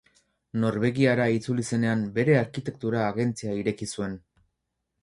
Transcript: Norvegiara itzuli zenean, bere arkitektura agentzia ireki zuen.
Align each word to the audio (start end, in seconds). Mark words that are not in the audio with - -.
Norvegiara 0.63 1.27
itzuli 1.39 1.65
zenean, 1.75 2.01
bere 2.17 2.39
arkitektura 2.41 3.07
agentzia 3.13 3.55
ireki 3.63 3.91
zuen. 3.95 4.19